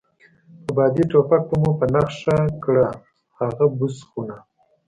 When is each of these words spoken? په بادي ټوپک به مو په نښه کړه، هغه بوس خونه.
په 0.63 0.71
بادي 0.77 1.03
ټوپک 1.11 1.41
به 1.49 1.55
مو 1.61 1.71
په 1.79 1.85
نښه 1.93 2.37
کړه، 2.63 2.87
هغه 3.39 3.65
بوس 3.77 3.95
خونه. 4.09 4.37